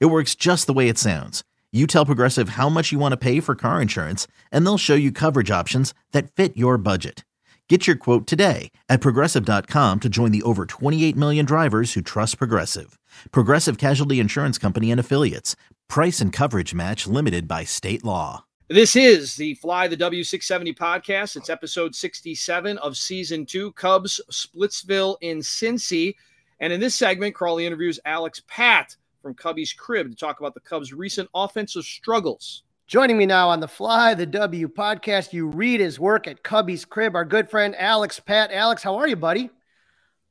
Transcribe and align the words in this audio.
It 0.00 0.06
works 0.06 0.34
just 0.34 0.66
the 0.66 0.72
way 0.72 0.88
it 0.88 0.98
sounds. 0.98 1.42
You 1.72 1.86
tell 1.86 2.04
Progressive 2.06 2.50
how 2.50 2.68
much 2.68 2.92
you 2.92 2.98
want 2.98 3.12
to 3.12 3.16
pay 3.16 3.40
for 3.40 3.54
car 3.54 3.80
insurance, 3.80 4.26
and 4.50 4.64
they'll 4.66 4.78
show 4.78 4.94
you 4.94 5.10
coverage 5.10 5.50
options 5.50 5.94
that 6.12 6.30
fit 6.30 6.56
your 6.56 6.76
budget. 6.76 7.24
Get 7.68 7.86
your 7.86 7.96
quote 7.96 8.26
today 8.26 8.70
at 8.90 9.00
progressive.com 9.00 10.00
to 10.00 10.08
join 10.10 10.30
the 10.30 10.42
over 10.42 10.66
28 10.66 11.16
million 11.16 11.46
drivers 11.46 11.94
who 11.94 12.02
trust 12.02 12.36
Progressive. 12.36 12.98
Progressive 13.30 13.78
Casualty 13.78 14.20
Insurance 14.20 14.58
Company 14.58 14.90
and 14.90 15.00
Affiliates. 15.00 15.56
Price 15.88 16.20
and 16.20 16.34
coverage 16.34 16.74
match 16.74 17.06
limited 17.06 17.48
by 17.48 17.64
state 17.64 18.04
law. 18.04 18.44
This 18.68 18.94
is 18.94 19.36
the 19.36 19.54
Fly 19.54 19.88
the 19.88 19.96
W670 19.96 20.76
podcast. 20.76 21.36
It's 21.36 21.48
episode 21.48 21.94
67 21.94 22.76
of 22.78 22.98
season 22.98 23.46
two 23.46 23.72
Cubs, 23.72 24.20
Splitsville 24.30 25.16
in 25.22 25.38
Cincy. 25.38 26.14
And 26.60 26.74
in 26.74 26.80
this 26.80 26.94
segment, 26.94 27.34
Crawly 27.34 27.64
interviews 27.64 27.98
Alex 28.04 28.42
Patt 28.48 28.96
from 29.22 29.34
Cubbies 29.34 29.74
Crib 29.74 30.10
to 30.10 30.16
talk 30.16 30.40
about 30.40 30.54
the 30.54 30.60
Cubs' 30.60 30.92
recent 30.92 31.30
offensive 31.34 31.84
struggles. 31.84 32.64
Joining 32.88 33.16
me 33.16 33.24
now 33.24 33.48
on 33.48 33.60
the 33.60 33.68
Fly 33.68 34.14
the 34.14 34.26
W 34.26 34.68
podcast, 34.68 35.32
you 35.32 35.46
read 35.46 35.80
his 35.80 35.98
work 35.98 36.26
at 36.26 36.42
Cubbies 36.42 36.86
Crib, 36.86 37.14
our 37.14 37.24
good 37.24 37.48
friend 37.48 37.74
Alex 37.78 38.20
Patt. 38.20 38.52
Alex, 38.52 38.82
how 38.82 38.96
are 38.96 39.08
you, 39.08 39.16
buddy? 39.16 39.48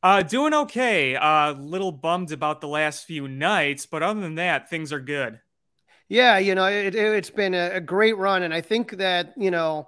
Uh, 0.03 0.21
doing 0.21 0.53
okay. 0.53 1.13
A 1.13 1.21
uh, 1.21 1.55
little 1.57 1.91
bummed 1.91 2.31
about 2.31 2.59
the 2.59 2.67
last 2.67 3.05
few 3.05 3.27
nights, 3.27 3.85
but 3.85 4.03
other 4.03 4.19
than 4.19 4.35
that, 4.35 4.69
things 4.69 4.91
are 4.91 4.99
good. 4.99 5.39
Yeah, 6.09 6.39
you 6.39 6.55
know, 6.55 6.65
it, 6.65 6.93
has 6.93 7.29
it, 7.29 7.35
been 7.35 7.53
a, 7.53 7.75
a 7.75 7.81
great 7.81 8.17
run, 8.17 8.43
and 8.43 8.53
I 8.53 8.59
think 8.59 8.97
that 8.97 9.33
you 9.37 9.49
know 9.49 9.87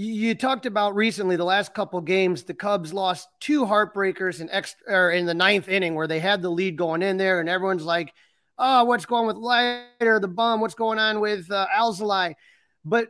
you 0.00 0.32
talked 0.36 0.64
about 0.64 0.94
recently 0.94 1.34
the 1.34 1.44
last 1.44 1.74
couple 1.74 2.00
games 2.00 2.44
the 2.44 2.54
cubs 2.54 2.94
lost 2.94 3.28
two 3.40 3.64
heartbreakers 3.64 4.40
in 4.40 4.48
extra 4.50 4.80
or 4.88 5.10
in 5.10 5.26
the 5.26 5.34
ninth 5.34 5.68
inning 5.68 5.96
where 5.96 6.06
they 6.06 6.20
had 6.20 6.40
the 6.40 6.48
lead 6.48 6.76
going 6.76 7.02
in 7.02 7.16
there 7.16 7.40
and 7.40 7.48
everyone's 7.48 7.84
like 7.84 8.14
oh 8.58 8.84
what's 8.84 9.06
going 9.06 9.26
with 9.26 9.36
Leiter 9.36 10.20
the 10.20 10.28
bum? 10.28 10.60
What's 10.60 10.76
going 10.76 11.00
on 11.00 11.18
with 11.18 11.50
uh, 11.50 11.66
alzolay 11.76 12.36
but 12.84 13.08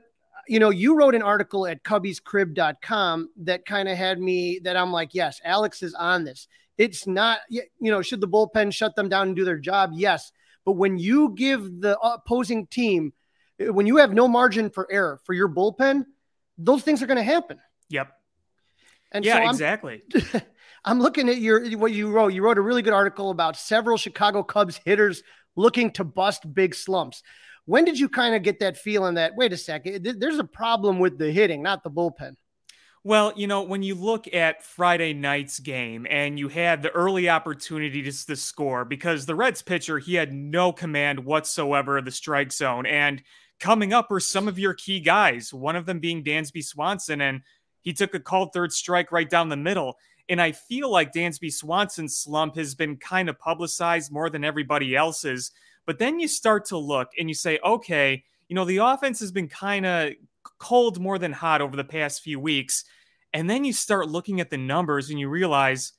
you 0.48 0.58
know 0.58 0.70
you 0.70 0.96
wrote 0.96 1.14
an 1.14 1.20
article 1.20 1.66
at 1.66 1.84
cubbiescrib.com 1.84 3.28
that 3.42 3.66
kind 3.66 3.86
of 3.86 3.98
had 3.98 4.18
me 4.18 4.58
that 4.64 4.74
i'm 4.74 4.90
like 4.90 5.12
yes 5.12 5.42
alex 5.44 5.82
is 5.82 5.94
on 5.94 6.24
this. 6.24 6.48
It's 6.78 7.06
not 7.06 7.40
you 7.50 7.62
know 7.80 8.00
should 8.00 8.22
the 8.22 8.28
bullpen 8.28 8.72
shut 8.72 8.96
them 8.96 9.10
down 9.10 9.28
and 9.28 9.36
do 9.36 9.44
their 9.44 9.58
job? 9.58 9.90
Yes. 9.92 10.32
But 10.64 10.72
when 10.72 10.96
you 10.96 11.34
give 11.34 11.82
the 11.82 11.98
opposing 11.98 12.66
team 12.66 13.12
when 13.58 13.86
you 13.86 13.96
have 13.98 14.14
no 14.14 14.26
margin 14.26 14.70
for 14.70 14.90
error 14.90 15.20
for 15.24 15.34
your 15.34 15.48
bullpen 15.48 16.06
those 16.58 16.82
things 16.82 17.02
are 17.02 17.06
going 17.06 17.16
to 17.16 17.22
happen. 17.22 17.58
Yep. 17.88 18.12
And 19.12 19.24
yeah, 19.24 19.34
so 19.34 19.42
I'm, 19.42 19.50
exactly. 19.50 20.02
I'm 20.84 21.00
looking 21.00 21.28
at 21.28 21.38
your 21.38 21.78
what 21.78 21.92
you 21.92 22.10
wrote. 22.10 22.32
You 22.34 22.42
wrote 22.42 22.58
a 22.58 22.62
really 22.62 22.82
good 22.82 22.92
article 22.92 23.30
about 23.30 23.56
several 23.56 23.96
Chicago 23.96 24.42
Cubs 24.42 24.80
hitters 24.84 25.22
looking 25.56 25.90
to 25.92 26.04
bust 26.04 26.52
big 26.52 26.74
slumps. 26.74 27.22
When 27.64 27.84
did 27.84 27.98
you 27.98 28.08
kind 28.08 28.34
of 28.34 28.42
get 28.42 28.60
that 28.60 28.76
feeling 28.76 29.14
that 29.14 29.36
wait 29.36 29.52
a 29.52 29.56
second, 29.56 30.04
there's 30.04 30.38
a 30.38 30.44
problem 30.44 30.98
with 30.98 31.18
the 31.18 31.30
hitting, 31.30 31.62
not 31.62 31.82
the 31.82 31.90
bullpen? 31.90 32.36
Well, 33.04 33.32
you 33.36 33.46
know, 33.46 33.62
when 33.62 33.82
you 33.82 33.94
look 33.94 34.32
at 34.34 34.64
Friday 34.64 35.12
night's 35.12 35.60
game 35.60 36.06
and 36.10 36.38
you 36.38 36.48
had 36.48 36.82
the 36.82 36.90
early 36.90 37.28
opportunity 37.28 38.02
to, 38.02 38.26
to 38.26 38.36
score 38.36 38.84
because 38.84 39.24
the 39.24 39.34
Reds 39.34 39.62
pitcher, 39.62 39.98
he 39.98 40.14
had 40.14 40.32
no 40.32 40.72
command 40.72 41.24
whatsoever 41.24 41.98
of 41.98 42.04
the 42.04 42.10
strike 42.10 42.52
zone. 42.52 42.86
And 42.86 43.22
coming 43.58 43.92
up 43.92 44.10
are 44.10 44.20
some 44.20 44.48
of 44.48 44.58
your 44.58 44.74
key 44.74 45.00
guys, 45.00 45.52
one 45.52 45.76
of 45.76 45.86
them 45.86 45.98
being 45.98 46.24
Dansby 46.24 46.64
Swanson. 46.64 47.20
And 47.20 47.42
he 47.82 47.92
took 47.92 48.14
a 48.14 48.20
called 48.20 48.52
third 48.52 48.72
strike 48.72 49.12
right 49.12 49.28
down 49.28 49.48
the 49.48 49.56
middle. 49.56 49.96
And 50.28 50.40
I 50.40 50.52
feel 50.52 50.90
like 50.90 51.12
Dansby 51.12 51.52
Swanson's 51.52 52.16
slump 52.16 52.56
has 52.56 52.74
been 52.74 52.96
kind 52.96 53.28
of 53.28 53.38
publicized 53.38 54.12
more 54.12 54.28
than 54.28 54.44
everybody 54.44 54.94
else's. 54.94 55.50
But 55.86 55.98
then 55.98 56.20
you 56.20 56.28
start 56.28 56.66
to 56.66 56.76
look 56.76 57.12
and 57.18 57.28
you 57.28 57.34
say, 57.34 57.58
okay, 57.64 58.24
you 58.48 58.54
know, 58.54 58.66
the 58.66 58.78
offense 58.78 59.20
has 59.20 59.32
been 59.32 59.48
kind 59.48 59.86
of 59.86 60.12
cold 60.58 61.00
more 61.00 61.18
than 61.18 61.32
hot 61.32 61.60
over 61.60 61.76
the 61.76 61.84
past 61.84 62.22
few 62.22 62.38
weeks. 62.38 62.84
And 63.32 63.48
then 63.48 63.64
you 63.64 63.72
start 63.72 64.08
looking 64.08 64.40
at 64.40 64.50
the 64.50 64.56
numbers 64.56 65.10
and 65.10 65.18
you 65.18 65.28
realize 65.28 65.92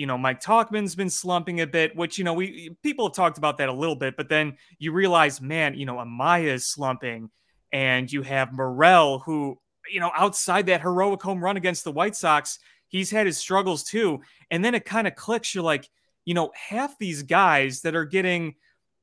you 0.00 0.06
know, 0.06 0.16
Mike 0.16 0.40
Tauchman's 0.40 0.94
been 0.94 1.10
slumping 1.10 1.60
a 1.60 1.66
bit, 1.66 1.94
which, 1.94 2.16
you 2.16 2.24
know, 2.24 2.32
we 2.32 2.74
people 2.82 3.06
have 3.06 3.14
talked 3.14 3.36
about 3.36 3.58
that 3.58 3.68
a 3.68 3.72
little 3.72 3.94
bit, 3.94 4.16
but 4.16 4.30
then 4.30 4.56
you 4.78 4.92
realize, 4.92 5.42
man, 5.42 5.74
you 5.74 5.84
know, 5.84 5.96
Amaya 5.96 6.54
is 6.54 6.64
slumping, 6.64 7.28
and 7.70 8.10
you 8.10 8.22
have 8.22 8.50
Morel, 8.50 9.18
who, 9.18 9.58
you 9.92 10.00
know, 10.00 10.10
outside 10.16 10.64
that 10.66 10.80
heroic 10.80 11.20
home 11.20 11.44
run 11.44 11.58
against 11.58 11.84
the 11.84 11.92
White 11.92 12.16
Sox, 12.16 12.58
he's 12.88 13.10
had 13.10 13.26
his 13.26 13.36
struggles 13.36 13.84
too. 13.84 14.22
And 14.50 14.64
then 14.64 14.74
it 14.74 14.86
kind 14.86 15.06
of 15.06 15.16
clicks. 15.16 15.54
You're 15.54 15.64
like, 15.64 15.86
you 16.24 16.32
know, 16.32 16.50
half 16.54 16.96
these 16.96 17.22
guys 17.22 17.82
that 17.82 17.94
are 17.94 18.06
getting 18.06 18.54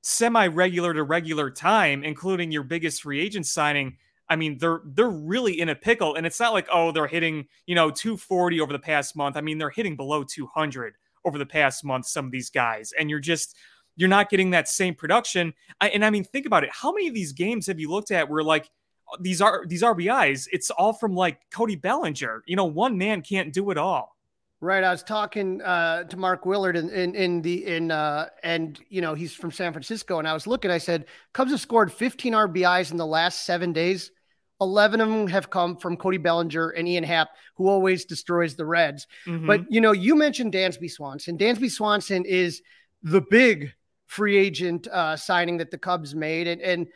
semi 0.02 0.47
regular 0.47 0.96
to 0.96 1.03
regular 1.03 1.52
time, 1.52 2.03
including 2.03 2.52
your 2.52 2.63
biggest 2.63 3.03
free 3.03 3.22
agent 3.22 3.46
signing, 3.46 3.97
I 4.30 4.36
mean, 4.36 4.58
they're 4.58 4.82
they're 4.86 5.10
really 5.10 5.60
in 5.60 5.70
a 5.70 5.76
pickle, 5.76 6.16
and 6.16 6.26
it's 6.26 6.40
not 6.40 6.54
like 6.54 6.68
oh 6.72 6.92
they're 6.92 7.08
hitting 7.08 7.48
you 7.66 7.76
know 7.76 7.90
240 7.90 8.60
over 8.62 8.74
the 8.74 8.80
past 8.80 9.16
month. 9.16 9.38
I 9.38 9.42
mean, 9.42 9.58
they're 9.58 9.70
hitting 9.70 9.96
below 9.96 10.24
200 10.24 10.96
over 11.26 11.38
the 11.38 11.46
past 11.46 11.84
month. 11.84 12.08
Some 12.08 12.26
of 12.26 12.32
these 12.32 12.50
guys, 12.50 12.94
and 12.98 13.10
you're 13.10 13.20
just 13.20 13.56
you're 13.96 14.10
not 14.10 14.30
getting 14.30 14.52
that 14.52 14.70
same 14.70 14.96
production. 14.96 15.54
I, 15.82 15.90
and 15.90 16.06
I 16.06 16.10
mean, 16.10 16.24
think 16.24 16.46
about 16.46 16.64
it. 16.64 16.70
How 16.72 16.92
many 16.92 17.08
of 17.08 17.14
these 17.14 17.34
games 17.34 17.68
have 17.68 17.80
you 17.80 17.90
looked 17.90 18.12
at 18.12 18.30
where 18.30 18.44
like 18.44 18.70
these 19.20 19.42
are 19.42 19.66
these 19.68 19.84
RBIs? 19.84 20.48
It's 20.52 20.70
all 20.70 20.94
from 20.94 21.16
like 21.16 21.40
Cody 21.52 21.76
Bellinger. 21.76 22.44
You 22.46 22.56
know, 22.56 22.66
one 22.66 22.98
man 22.98 23.22
can't 23.22 23.52
do 23.52 23.72
it 23.72 23.78
all. 23.78 24.16
Right. 24.60 24.84
I 24.84 24.90
was 24.90 25.04
talking 25.04 25.62
uh, 25.62 26.06
to 26.06 26.18
Mark 26.18 26.46
Willard 26.48 26.76
in, 26.76 26.90
in, 26.90 27.14
in 27.14 27.42
the 27.44 27.68
in 27.68 27.92
uh, 27.92 28.30
and 28.44 28.80
you 28.90 29.02
know 29.02 29.14
he's 29.14 29.34
from 29.34 29.52
San 29.52 29.72
Francisco, 29.72 30.20
and 30.20 30.28
I 30.28 30.34
was 30.34 30.48
looking. 30.48 30.72
I 30.72 30.80
said 30.80 31.06
Cubs 31.34 31.52
have 31.52 31.62
scored 31.62 31.92
15 31.92 32.34
RBIs 32.34 32.92
in 32.92 32.98
the 32.98 33.06
last 33.06 33.46
seven 33.46 33.72
days. 33.72 34.12
11 34.59 35.01
of 35.01 35.09
them 35.09 35.28
have 35.28 35.50
come 35.50 35.78
from 35.78 35.97
Cody 35.97 36.18
Bellinger 36.18 36.69
and 36.69 36.88
Ian 36.88 37.03
Happ, 37.03 37.29
who 37.56 37.68
always 37.68 38.06
destroys 38.06 38.56
the 38.56 38.66
Reds. 38.66 39.07
Mm-hmm. 39.25 39.47
But, 39.47 39.62
you 39.69 39.81
know, 39.81 39.91
you 39.91 40.16
mentioned 40.16 40.53
Dansby 40.53 40.90
Swanson. 40.90 41.38
Dansby 41.38 41.69
Swanson 41.69 42.25
is 42.25 42.62
the 43.03 43.22
big 43.22 43.73
free 44.07 44.38
agent 44.38 44.88
uh, 44.88 45.16
signing 45.16 45.57
that 45.57 45.72
the 45.72 45.78
Cubs 45.78 46.16
made. 46.16 46.47
And, 46.47 46.62
and, 46.62 46.88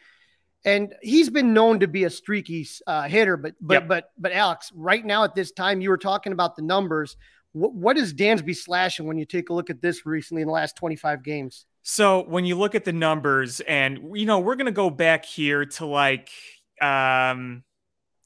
and 0.66 0.94
he's 1.02 1.30
been 1.30 1.54
known 1.54 1.80
to 1.80 1.88
be 1.88 2.04
a 2.04 2.10
streaky 2.10 2.68
uh, 2.86 3.04
hitter, 3.04 3.38
but 3.38 3.56
but 3.60 3.74
yep. 3.74 3.88
but 3.88 4.12
but 4.18 4.32
Alex, 4.32 4.72
right 4.76 5.04
now 5.04 5.24
at 5.24 5.34
this 5.34 5.52
time, 5.52 5.82
you 5.82 5.90
were 5.90 5.98
talking 5.98 6.34
about 6.34 6.56
the 6.56 6.62
numbers. 6.62 7.18
What, 7.54 7.74
what 7.74 7.98
is 7.98 8.14
Dansby 8.14 8.56
slashing 8.56 9.08
when 9.08 9.18
you 9.18 9.26
take 9.26 9.50
a 9.50 9.54
look 9.54 9.70
at 9.70 9.82
this 9.82 10.06
recently 10.06 10.44
in 10.44 10.48
the 10.48 10.54
last 10.54 10.78
25 10.78 11.24
games? 11.24 11.66
So 11.84 12.24
when 12.24 12.46
you 12.46 12.56
look 12.56 12.76
at 12.76 12.86
the 12.86 12.94
numbers, 12.94 13.60
and 13.62 14.00
you 14.14 14.26
know, 14.26 14.40
we're 14.40 14.56
gonna 14.56 14.72
go 14.72 14.90
back 14.90 15.26
here 15.26 15.66
to 15.66 15.86
like 15.86 16.30
um, 16.82 17.64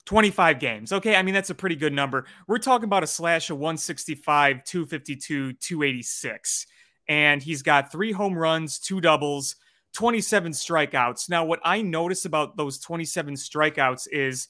25 0.06 0.60
games. 0.60 0.94
Okay, 0.94 1.16
I 1.16 1.24
mean 1.24 1.34
that's 1.34 1.50
a 1.50 1.56
pretty 1.56 1.76
good 1.76 1.94
number. 1.94 2.26
We're 2.48 2.60
talking 2.60 2.86
about 2.86 3.04
a 3.04 3.08
slash 3.08 3.50
of 3.50 3.58
165, 3.58 4.64
252, 4.64 5.54
286. 5.54 6.68
And 7.08 7.42
he's 7.42 7.62
got 7.62 7.92
three 7.92 8.12
home 8.12 8.38
runs, 8.38 8.80
two 8.80 9.02
doubles, 9.02 9.56
27 9.94 10.52
strikeouts. 10.52 11.30
Now, 11.30 11.46
what 11.46 11.60
I 11.64 11.82
notice 11.82 12.26
about 12.26 12.58
those 12.58 12.80
27 12.80 13.36
strikeouts 13.36 14.08
is 14.12 14.48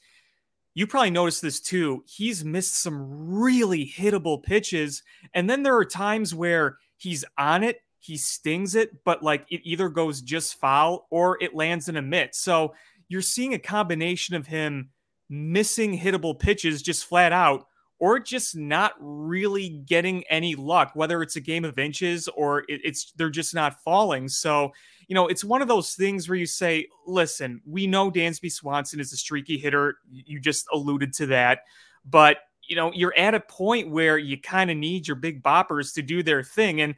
you 0.74 0.88
probably 0.88 1.12
noticed 1.12 1.42
this 1.42 1.62
too. 1.62 2.04
He's 2.08 2.44
missed 2.44 2.82
some 2.82 3.06
really 3.30 3.86
hittable 3.86 4.44
pitches. 4.44 5.04
And 5.34 5.50
then 5.50 5.64
there 5.64 5.78
are 5.78 5.86
times 5.86 6.34
where 6.34 6.78
he's 6.98 7.24
on 7.38 7.64
it, 7.64 7.82
he 8.00 8.18
stings 8.18 8.76
it, 8.76 9.04
but 9.04 9.24
like 9.24 9.46
it 9.50 9.62
either 9.64 9.90
goes 9.90 10.22
just 10.22 10.60
foul 10.60 11.08
or 11.10 11.42
it 11.42 11.56
lands 11.56 11.90
in 11.90 11.96
a 11.96 12.02
mitt. 12.02 12.36
So 12.36 12.74
you're 13.08 13.22
seeing 13.22 13.54
a 13.54 13.60
combination 13.60 14.36
of 14.36 14.48
him 14.48 14.90
missing 15.30 15.98
hittable 15.98 16.38
pitches 16.38 16.82
just 16.82 17.06
flat 17.06 17.32
out 17.32 17.66
or 18.00 18.20
just 18.20 18.56
not 18.56 18.94
really 19.00 19.70
getting 19.88 20.24
any 20.26 20.54
luck 20.56 20.92
whether 20.96 21.22
it's 21.22 21.38
a 21.38 21.42
game 21.42 21.64
of 21.64 21.80
inches 21.80 22.28
or 22.30 22.64
it's 22.68 23.14
they're 23.16 23.30
just 23.30 23.56
not 23.56 23.82
falling. 23.84 24.28
So 24.28 24.72
you 25.08 25.16
know 25.16 25.28
it's 25.28 25.44
one 25.44 25.62
of 25.62 25.68
those 25.68 25.94
things 25.94 26.28
where 26.28 26.38
you 26.38 26.46
say 26.46 26.88
listen 27.08 27.62
we 27.66 27.88
know 27.88 28.12
dansby 28.12 28.52
swanson 28.52 29.00
is 29.00 29.14
a 29.14 29.18
streaky 29.18 29.58
hitter. 29.58 29.98
You 30.12 30.40
just 30.40 30.66
alluded 30.74 31.14
to 31.14 31.28
that. 31.28 31.60
But 32.06 32.38
you 32.68 32.76
know 32.76 32.92
you're 32.94 33.18
at 33.18 33.34
a 33.34 33.40
point 33.40 33.90
where 33.90 34.18
you 34.18 34.40
kind 34.40 34.70
of 34.70 34.78
need 34.78 35.08
your 35.08 35.16
big 35.16 35.42
boppers 35.42 35.94
to 35.96 36.02
do 36.02 36.22
their 36.22 36.44
thing. 36.44 36.82
And 36.82 36.96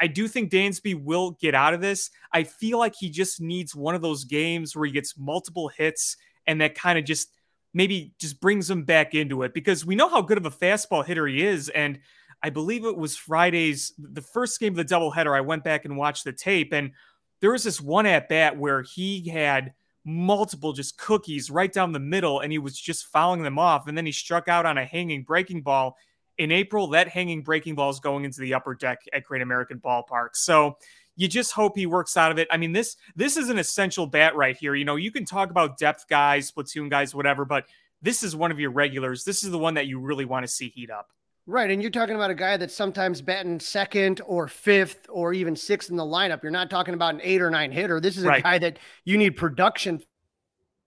I 0.00 0.06
do 0.06 0.28
think 0.28 0.50
Dansby 0.50 1.02
will 1.02 1.32
get 1.32 1.54
out 1.54 1.74
of 1.74 1.80
this. 1.80 2.10
I 2.32 2.44
feel 2.44 2.78
like 2.78 2.94
he 2.98 3.10
just 3.10 3.40
needs 3.40 3.74
one 3.74 3.94
of 3.94 4.02
those 4.02 4.24
games 4.24 4.76
where 4.76 4.86
he 4.86 4.92
gets 4.92 5.18
multiple 5.18 5.68
hits 5.68 6.16
and 6.46 6.60
that 6.60 6.74
kind 6.74 6.98
of 6.98 7.04
just 7.04 7.30
maybe 7.74 8.12
just 8.18 8.40
brings 8.40 8.70
him 8.70 8.84
back 8.84 9.14
into 9.14 9.42
it 9.42 9.54
because 9.54 9.84
we 9.84 9.94
know 9.94 10.08
how 10.08 10.22
good 10.22 10.38
of 10.38 10.46
a 10.46 10.50
fastball 10.50 11.04
hitter 11.04 11.26
he 11.26 11.44
is. 11.44 11.68
And 11.68 11.98
I 12.42 12.50
believe 12.50 12.84
it 12.84 12.96
was 12.96 13.16
Friday's, 13.16 13.92
the 13.98 14.22
first 14.22 14.58
game 14.60 14.78
of 14.78 14.86
the 14.86 14.94
doubleheader. 14.94 15.36
I 15.36 15.40
went 15.40 15.64
back 15.64 15.84
and 15.84 15.96
watched 15.96 16.24
the 16.24 16.32
tape, 16.32 16.72
and 16.72 16.92
there 17.40 17.52
was 17.52 17.64
this 17.64 17.80
one 17.80 18.06
at 18.06 18.28
bat 18.28 18.56
where 18.56 18.82
he 18.82 19.28
had 19.28 19.74
multiple 20.04 20.72
just 20.72 20.96
cookies 20.96 21.50
right 21.50 21.72
down 21.72 21.92
the 21.92 21.98
middle 21.98 22.40
and 22.40 22.50
he 22.50 22.58
was 22.58 22.78
just 22.80 23.06
fouling 23.06 23.42
them 23.42 23.58
off. 23.58 23.86
And 23.86 23.96
then 23.96 24.06
he 24.06 24.12
struck 24.12 24.48
out 24.48 24.64
on 24.64 24.78
a 24.78 24.84
hanging 24.84 25.22
breaking 25.22 25.62
ball. 25.62 25.96
In 26.38 26.52
April, 26.52 26.88
that 26.88 27.08
hanging 27.08 27.42
breaking 27.42 27.74
ball 27.74 27.90
is 27.90 28.00
going 28.00 28.24
into 28.24 28.40
the 28.40 28.54
upper 28.54 28.74
deck 28.74 29.00
at 29.12 29.24
Great 29.24 29.42
American 29.42 29.80
Ballpark. 29.80 30.30
So 30.34 30.76
you 31.16 31.26
just 31.26 31.52
hope 31.52 31.76
he 31.76 31.86
works 31.86 32.16
out 32.16 32.30
of 32.30 32.38
it. 32.38 32.46
I 32.50 32.56
mean, 32.56 32.72
this 32.72 32.96
this 33.16 33.36
is 33.36 33.48
an 33.48 33.58
essential 33.58 34.06
bat 34.06 34.36
right 34.36 34.56
here. 34.56 34.74
You 34.74 34.84
know, 34.84 34.96
you 34.96 35.10
can 35.10 35.24
talk 35.24 35.50
about 35.50 35.76
depth 35.76 36.06
guys, 36.08 36.52
platoon 36.52 36.88
guys, 36.88 37.14
whatever, 37.14 37.44
but 37.44 37.64
this 38.00 38.22
is 38.22 38.36
one 38.36 38.52
of 38.52 38.60
your 38.60 38.70
regulars. 38.70 39.24
This 39.24 39.42
is 39.42 39.50
the 39.50 39.58
one 39.58 39.74
that 39.74 39.88
you 39.88 39.98
really 39.98 40.24
want 40.24 40.44
to 40.44 40.48
see 40.48 40.68
heat 40.68 40.90
up. 40.90 41.08
Right. 41.44 41.70
And 41.70 41.82
you're 41.82 41.90
talking 41.90 42.14
about 42.14 42.30
a 42.30 42.34
guy 42.34 42.56
that's 42.56 42.74
sometimes 42.74 43.20
batting 43.20 43.58
second 43.58 44.20
or 44.26 44.46
fifth 44.46 45.06
or 45.08 45.32
even 45.32 45.56
sixth 45.56 45.90
in 45.90 45.96
the 45.96 46.04
lineup. 46.04 46.42
You're 46.42 46.52
not 46.52 46.70
talking 46.70 46.94
about 46.94 47.14
an 47.14 47.20
eight 47.24 47.42
or 47.42 47.50
nine 47.50 47.72
hitter. 47.72 48.00
This 48.00 48.16
is 48.16 48.24
a 48.24 48.28
right. 48.28 48.42
guy 48.42 48.58
that 48.58 48.78
you 49.04 49.18
need 49.18 49.30
production 49.30 50.00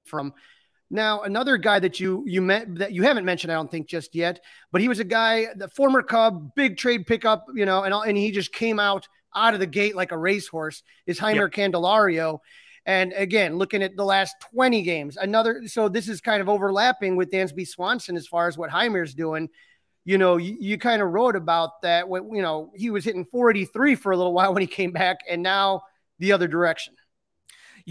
from. 0.05 0.33
Now, 0.93 1.21
another 1.21 1.55
guy 1.55 1.79
that 1.79 2.01
you 2.01 2.23
you 2.27 2.41
met 2.41 2.75
that 2.75 2.91
you 2.91 3.03
haven't 3.03 3.23
mentioned, 3.23 3.51
I 3.51 3.55
don't 3.55 3.71
think 3.71 3.87
just 3.87 4.13
yet, 4.13 4.41
but 4.73 4.81
he 4.81 4.89
was 4.89 4.99
a 4.99 5.05
guy, 5.05 5.47
the 5.55 5.69
former 5.69 6.03
Cub, 6.03 6.53
big 6.53 6.75
trade 6.75 7.07
pickup, 7.07 7.45
you 7.55 7.65
know, 7.65 7.83
and 7.83 7.93
and 7.93 8.17
he 8.17 8.29
just 8.31 8.51
came 8.51 8.77
out 8.77 9.07
out 9.33 9.53
of 9.53 9.61
the 9.61 9.65
gate 9.65 9.95
like 9.95 10.11
a 10.11 10.17
racehorse 10.17 10.83
is 11.07 11.17
Jeimer 11.17 11.49
yep. 11.49 11.71
Candelario. 11.71 12.39
And 12.85 13.13
again, 13.13 13.55
looking 13.55 13.81
at 13.81 13.95
the 13.95 14.03
last 14.03 14.35
20 14.53 14.81
games, 14.81 15.15
another 15.15 15.63
so 15.67 15.87
this 15.87 16.09
is 16.09 16.19
kind 16.19 16.41
of 16.41 16.49
overlapping 16.49 17.15
with 17.15 17.31
Dansby 17.31 17.65
Swanson 17.67 18.17
as 18.17 18.27
far 18.27 18.49
as 18.49 18.57
what 18.57 18.69
Jeimer's 18.69 19.13
doing. 19.13 19.47
You 20.03 20.17
know, 20.17 20.35
you, 20.35 20.57
you 20.59 20.77
kind 20.77 21.01
of 21.01 21.09
wrote 21.09 21.37
about 21.37 21.81
that 21.83 22.09
when 22.09 22.33
you 22.33 22.41
know 22.41 22.71
he 22.75 22.89
was 22.89 23.05
hitting 23.05 23.23
483 23.23 23.95
for 23.95 24.11
a 24.11 24.17
little 24.17 24.33
while 24.33 24.53
when 24.53 24.61
he 24.61 24.67
came 24.67 24.91
back, 24.91 25.19
and 25.29 25.41
now 25.41 25.83
the 26.19 26.33
other 26.33 26.49
direction. 26.49 26.95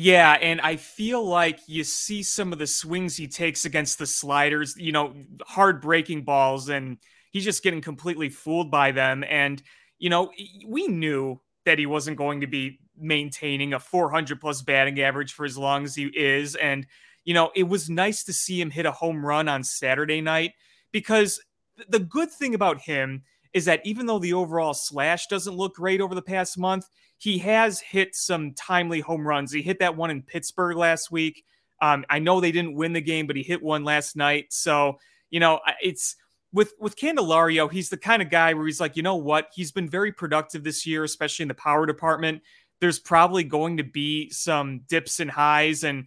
Yeah, 0.02 0.32
and 0.40 0.62
I 0.62 0.76
feel 0.76 1.22
like 1.22 1.60
you 1.66 1.84
see 1.84 2.22
some 2.22 2.54
of 2.54 2.58
the 2.58 2.66
swings 2.66 3.18
he 3.18 3.28
takes 3.28 3.66
against 3.66 3.98
the 3.98 4.06
sliders, 4.06 4.74
you 4.78 4.92
know, 4.92 5.14
hard 5.42 5.82
breaking 5.82 6.22
balls, 6.24 6.70
and 6.70 6.96
he's 7.32 7.44
just 7.44 7.62
getting 7.62 7.82
completely 7.82 8.30
fooled 8.30 8.70
by 8.70 8.92
them. 8.92 9.22
And 9.28 9.62
you 9.98 10.08
know, 10.08 10.30
we 10.66 10.88
knew 10.88 11.38
that 11.66 11.78
he 11.78 11.84
wasn't 11.84 12.16
going 12.16 12.40
to 12.40 12.46
be 12.46 12.78
maintaining 12.96 13.74
a 13.74 13.78
400 13.78 14.40
plus 14.40 14.62
batting 14.62 14.98
average 15.02 15.34
for 15.34 15.44
as 15.44 15.58
long 15.58 15.84
as 15.84 15.94
he 15.94 16.06
is. 16.06 16.54
And, 16.54 16.86
you 17.26 17.34
know, 17.34 17.50
it 17.54 17.64
was 17.64 17.90
nice 17.90 18.24
to 18.24 18.32
see 18.32 18.58
him 18.58 18.70
hit 18.70 18.86
a 18.86 18.92
home 18.92 19.22
run 19.22 19.46
on 19.48 19.62
Saturday 19.62 20.22
night 20.22 20.52
because 20.92 21.42
the 21.90 21.98
good 21.98 22.30
thing 22.30 22.54
about 22.54 22.80
him 22.80 23.24
is 23.52 23.64
that 23.64 23.80
even 23.84 24.06
though 24.06 24.18
the 24.18 24.32
overall 24.32 24.74
slash 24.74 25.26
doesn't 25.26 25.56
look 25.56 25.74
great 25.74 26.00
over 26.00 26.14
the 26.14 26.22
past 26.22 26.58
month, 26.58 26.88
he 27.18 27.38
has 27.38 27.80
hit 27.80 28.14
some 28.14 28.54
timely 28.54 29.00
home 29.00 29.26
runs. 29.26 29.52
He 29.52 29.62
hit 29.62 29.80
that 29.80 29.96
one 29.96 30.10
in 30.10 30.22
Pittsburgh 30.22 30.76
last 30.76 31.10
week. 31.10 31.44
Um, 31.82 32.04
I 32.08 32.18
know 32.18 32.40
they 32.40 32.52
didn't 32.52 32.74
win 32.74 32.92
the 32.92 33.00
game, 33.00 33.26
but 33.26 33.36
he 33.36 33.42
hit 33.42 33.62
one 33.62 33.84
last 33.84 34.16
night. 34.16 34.46
So, 34.50 34.98
you 35.30 35.40
know, 35.40 35.60
it's 35.82 36.16
with 36.52 36.72
with 36.78 36.96
Candelario, 36.96 37.70
he's 37.70 37.90
the 37.90 37.96
kind 37.96 38.22
of 38.22 38.30
guy 38.30 38.54
where 38.54 38.66
he's 38.66 38.80
like, 38.80 38.96
you 38.96 39.02
know 39.02 39.16
what? 39.16 39.48
He's 39.54 39.72
been 39.72 39.88
very 39.88 40.12
productive 40.12 40.64
this 40.64 40.86
year, 40.86 41.04
especially 41.04 41.44
in 41.44 41.48
the 41.48 41.54
power 41.54 41.86
department. 41.86 42.42
There's 42.80 42.98
probably 42.98 43.44
going 43.44 43.76
to 43.76 43.84
be 43.84 44.30
some 44.30 44.80
dips 44.88 45.20
and 45.20 45.30
highs, 45.30 45.84
and 45.84 46.06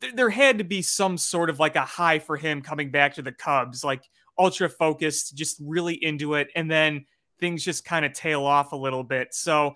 th- 0.00 0.14
there 0.14 0.30
had 0.30 0.58
to 0.58 0.64
be 0.64 0.82
some 0.82 1.18
sort 1.18 1.50
of 1.50 1.58
like 1.58 1.76
a 1.76 1.80
high 1.80 2.20
for 2.20 2.36
him 2.36 2.62
coming 2.62 2.90
back 2.90 3.14
to 3.14 3.22
the 3.22 3.32
Cubs, 3.32 3.84
like 3.84 4.02
ultra 4.38 4.68
focused, 4.68 5.36
just 5.36 5.58
really 5.60 5.94
into 5.94 6.34
it, 6.34 6.48
and 6.54 6.70
then 6.70 7.06
things 7.40 7.64
just 7.64 7.84
kind 7.84 8.04
of 8.04 8.12
tail 8.12 8.44
off 8.44 8.72
a 8.72 8.76
little 8.76 9.04
bit. 9.04 9.34
So 9.34 9.74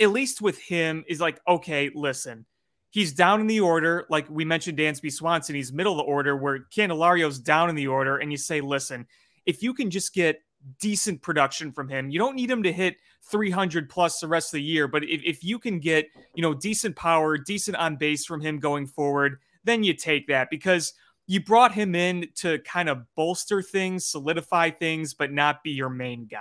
at 0.00 0.10
least 0.10 0.40
with 0.40 0.60
him 0.60 1.04
is 1.08 1.20
like, 1.20 1.40
okay, 1.48 1.90
listen, 1.94 2.46
he's 2.90 3.12
down 3.12 3.40
in 3.40 3.46
the 3.46 3.60
order, 3.60 4.06
like 4.10 4.28
we 4.30 4.44
mentioned, 4.44 4.78
Dansby 4.78 5.12
Swanson, 5.12 5.54
he's 5.54 5.72
middle 5.72 5.92
of 5.92 5.98
the 5.98 6.10
order, 6.10 6.36
where 6.36 6.66
Candelario's 6.74 7.38
down 7.38 7.68
in 7.68 7.76
the 7.76 7.88
order, 7.88 8.18
and 8.18 8.30
you 8.30 8.38
say, 8.38 8.60
listen 8.60 9.06
if 9.48 9.62
you 9.62 9.72
can 9.72 9.88
just 9.88 10.12
get 10.12 10.42
decent 10.78 11.22
production 11.22 11.72
from 11.72 11.88
him, 11.88 12.10
you 12.10 12.18
don't 12.18 12.36
need 12.36 12.50
him 12.50 12.62
to 12.62 12.70
hit 12.70 12.96
300 13.30 13.88
plus 13.88 14.20
the 14.20 14.28
rest 14.28 14.48
of 14.48 14.58
the 14.58 14.62
year, 14.62 14.86
but 14.86 15.02
if, 15.04 15.22
if 15.24 15.42
you 15.42 15.58
can 15.58 15.80
get, 15.80 16.06
you 16.34 16.42
know, 16.42 16.52
decent 16.52 16.94
power, 16.94 17.38
decent 17.38 17.74
on 17.78 17.96
base 17.96 18.26
from 18.26 18.42
him 18.42 18.58
going 18.58 18.86
forward, 18.86 19.38
then 19.64 19.82
you 19.82 19.94
take 19.94 20.26
that. 20.28 20.50
Because 20.50 20.92
you 21.28 21.40
brought 21.44 21.72
him 21.72 21.94
in 21.94 22.26
to 22.36 22.58
kind 22.60 22.88
of 22.88 23.02
bolster 23.14 23.62
things, 23.62 24.08
solidify 24.08 24.70
things, 24.70 25.14
but 25.14 25.30
not 25.30 25.62
be 25.62 25.70
your 25.70 25.90
main 25.90 26.26
guy. 26.26 26.40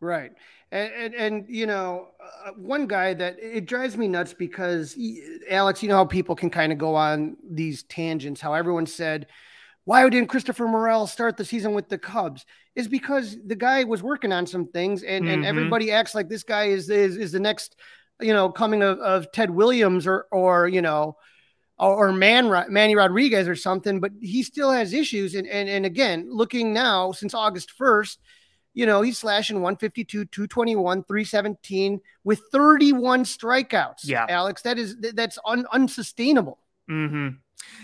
Right. 0.00 0.32
And, 0.70 0.92
and, 0.94 1.14
and 1.14 1.44
you 1.48 1.66
know, 1.66 2.08
uh, 2.46 2.52
one 2.52 2.86
guy 2.86 3.14
that 3.14 3.36
it 3.40 3.66
drives 3.66 3.96
me 3.96 4.08
nuts 4.08 4.32
because 4.32 4.92
he, 4.92 5.22
Alex, 5.50 5.82
you 5.82 5.88
know 5.88 5.96
how 5.96 6.04
people 6.04 6.36
can 6.36 6.50
kind 6.50 6.72
of 6.72 6.78
go 6.78 6.94
on 6.94 7.36
these 7.50 7.82
tangents, 7.82 8.40
how 8.40 8.54
everyone 8.54 8.86
said, 8.86 9.26
why 9.84 10.08
didn't 10.08 10.28
Christopher 10.28 10.66
Morel 10.66 11.06
start 11.06 11.36
the 11.36 11.44
season 11.44 11.72
with 11.72 11.88
the 11.88 11.98
Cubs? 11.98 12.44
Is 12.74 12.88
because 12.88 13.36
the 13.46 13.54
guy 13.54 13.84
was 13.84 14.02
working 14.02 14.32
on 14.32 14.46
some 14.46 14.66
things, 14.66 15.02
and, 15.02 15.24
mm-hmm. 15.24 15.34
and 15.34 15.46
everybody 15.46 15.92
acts 15.92 16.14
like 16.14 16.28
this 16.28 16.42
guy 16.42 16.64
is 16.64 16.90
is, 16.90 17.16
is 17.16 17.32
the 17.32 17.40
next, 17.40 17.76
you 18.20 18.32
know, 18.32 18.50
coming 18.50 18.82
of, 18.82 18.98
of 18.98 19.30
Ted 19.32 19.48
Williams 19.48 20.06
or 20.06 20.26
or 20.32 20.68
you 20.68 20.82
know, 20.82 21.16
or, 21.78 22.08
or 22.08 22.12
Man 22.12 22.50
Manny 22.68 22.94
Rodriguez 22.94 23.48
or 23.48 23.56
something. 23.56 24.00
But 24.00 24.12
he 24.20 24.42
still 24.42 24.70
has 24.70 24.92
issues, 24.92 25.34
and 25.34 25.46
and 25.46 25.68
and 25.68 25.86
again, 25.86 26.28
looking 26.30 26.72
now 26.72 27.12
since 27.12 27.34
August 27.34 27.70
first, 27.70 28.20
you 28.74 28.86
know, 28.86 29.02
he's 29.02 29.18
slashing 29.18 29.56
152, 29.56 30.26
221, 30.26 31.04
317 31.04 32.00
with 32.24 32.42
31 32.52 33.24
strikeouts. 33.24 34.04
Yeah, 34.04 34.26
Alex, 34.28 34.62
that 34.62 34.78
is 34.78 34.96
that's 35.14 35.38
un, 35.46 35.66
unsustainable. 35.72 36.58
Mm-hmm. 36.90 37.36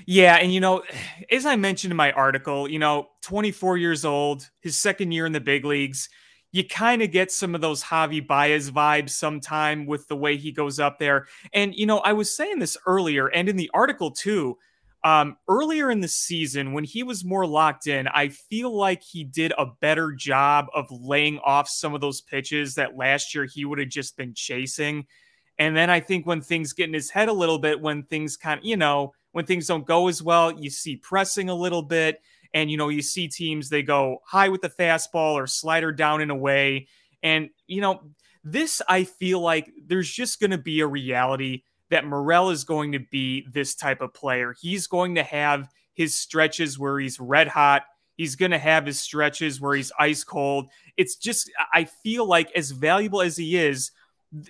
Yeah, 0.06 0.36
and 0.36 0.52
you 0.52 0.60
know, 0.60 0.82
as 1.30 1.46
I 1.46 1.56
mentioned 1.56 1.92
in 1.92 1.96
my 1.96 2.12
article, 2.12 2.68
you 2.68 2.78
know, 2.78 3.08
24 3.22 3.78
years 3.78 4.04
old, 4.04 4.48
his 4.60 4.76
second 4.76 5.12
year 5.12 5.26
in 5.26 5.32
the 5.32 5.40
big 5.40 5.64
leagues, 5.64 6.08
you 6.52 6.62
kind 6.66 7.02
of 7.02 7.10
get 7.10 7.32
some 7.32 7.54
of 7.54 7.60
those 7.60 7.82
Javi 7.82 8.24
Baez 8.24 8.70
vibes 8.70 9.10
sometime 9.10 9.86
with 9.86 10.06
the 10.08 10.16
way 10.16 10.36
he 10.36 10.52
goes 10.52 10.78
up 10.78 10.98
there. 10.98 11.26
And 11.52 11.74
you 11.74 11.86
know, 11.86 11.98
I 11.98 12.12
was 12.12 12.34
saying 12.34 12.58
this 12.58 12.76
earlier 12.86 13.26
and 13.28 13.48
in 13.48 13.56
the 13.56 13.70
article 13.74 14.10
too. 14.10 14.58
Um, 15.04 15.36
earlier 15.48 15.90
in 15.90 16.00
the 16.00 16.06
season, 16.06 16.74
when 16.74 16.84
he 16.84 17.02
was 17.02 17.24
more 17.24 17.44
locked 17.44 17.88
in, 17.88 18.06
I 18.06 18.28
feel 18.28 18.72
like 18.72 19.02
he 19.02 19.24
did 19.24 19.52
a 19.58 19.66
better 19.66 20.12
job 20.12 20.66
of 20.72 20.86
laying 20.92 21.40
off 21.40 21.68
some 21.68 21.92
of 21.92 22.00
those 22.00 22.20
pitches 22.20 22.76
that 22.76 22.96
last 22.96 23.34
year 23.34 23.44
he 23.44 23.64
would 23.64 23.80
have 23.80 23.88
just 23.88 24.16
been 24.16 24.32
chasing. 24.32 25.06
And 25.58 25.76
then 25.76 25.90
I 25.90 25.98
think 25.98 26.24
when 26.24 26.40
things 26.40 26.72
get 26.72 26.86
in 26.86 26.94
his 26.94 27.10
head 27.10 27.28
a 27.28 27.32
little 27.32 27.58
bit, 27.58 27.80
when 27.80 28.04
things 28.04 28.36
kind 28.36 28.60
of, 28.60 28.64
you 28.64 28.76
know, 28.76 29.12
when 29.32 29.44
things 29.44 29.66
don't 29.66 29.86
go 29.86 30.06
as 30.06 30.22
well, 30.22 30.52
you 30.52 30.70
see 30.70 30.96
pressing 30.96 31.48
a 31.48 31.54
little 31.54 31.82
bit. 31.82 32.22
And, 32.54 32.70
you 32.70 32.76
know, 32.76 32.88
you 32.88 33.02
see 33.02 33.28
teams, 33.28 33.68
they 33.68 33.82
go 33.82 34.18
high 34.26 34.48
with 34.48 34.60
the 34.60 34.68
fastball 34.68 35.34
or 35.34 35.46
slider 35.46 35.92
down 35.92 36.20
in 36.20 36.30
a 36.30 36.36
way. 36.36 36.88
And, 37.22 37.50
you 37.66 37.80
know, 37.80 38.02
this, 38.44 38.82
I 38.88 39.04
feel 39.04 39.40
like 39.40 39.70
there's 39.86 40.10
just 40.10 40.40
going 40.40 40.50
to 40.50 40.58
be 40.58 40.80
a 40.80 40.86
reality 40.86 41.62
that 41.90 42.06
Morel 42.06 42.50
is 42.50 42.64
going 42.64 42.92
to 42.92 42.98
be 42.98 43.46
this 43.52 43.74
type 43.74 44.00
of 44.00 44.14
player. 44.14 44.54
He's 44.60 44.86
going 44.86 45.14
to 45.14 45.22
have 45.22 45.68
his 45.94 46.14
stretches 46.16 46.78
where 46.78 46.98
he's 46.98 47.20
red 47.20 47.48
hot. 47.48 47.84
He's 48.16 48.36
going 48.36 48.50
to 48.50 48.58
have 48.58 48.86
his 48.86 49.00
stretches 49.00 49.60
where 49.60 49.74
he's 49.74 49.92
ice 49.98 50.24
cold. 50.24 50.68
It's 50.96 51.16
just, 51.16 51.50
I 51.72 51.84
feel 51.84 52.26
like 52.26 52.50
as 52.52 52.70
valuable 52.70 53.22
as 53.22 53.36
he 53.36 53.56
is, 53.56 53.90